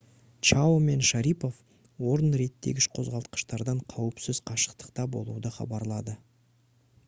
[0.47, 1.59] чао мен шарипов
[2.13, 6.19] орын реттегіш қозғалтқыштардан қауіпсіз қашықтықта болуды хабарлады